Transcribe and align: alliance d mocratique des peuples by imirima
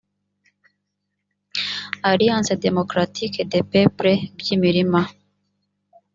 alliance 2.11 2.53
d 2.61 2.63
mocratique 2.77 3.39
des 3.53 3.63
peuples 3.73 4.15
by 4.37 4.45
imirima 4.55 5.01